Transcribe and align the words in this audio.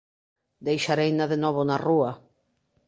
"Deixareina 0.67 1.25
de 1.31 1.37
novo 1.43 1.61
na 1.69 1.77
rúa!" 1.85 2.11